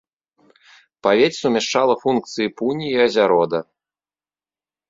Павець 1.07 1.37
сумяшчала 1.43 1.93
функцыі 2.05 2.53
пуні 2.63 2.87
і 2.95 2.99
азярода. 3.07 3.59